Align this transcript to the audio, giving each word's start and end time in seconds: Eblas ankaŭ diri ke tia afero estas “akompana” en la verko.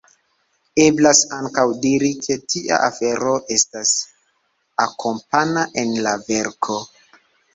Eblas 0.83 1.19
ankaŭ 1.35 1.65
diri 1.83 2.07
ke 2.23 2.37
tia 2.53 2.79
afero 2.87 3.35
estas 3.57 3.91
“akompana” 4.87 5.67
en 5.83 5.93
la 6.07 6.15
verko. 6.33 6.79